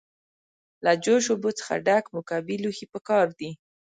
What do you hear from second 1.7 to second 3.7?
ډک مکعبي لوښی پکار دی.